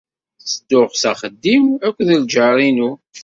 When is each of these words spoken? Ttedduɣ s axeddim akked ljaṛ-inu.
Ttedduɣ 0.41 0.89
s 1.01 1.03
axeddim 1.11 1.65
akked 1.87 2.09
ljaṛ-inu. 2.23 2.91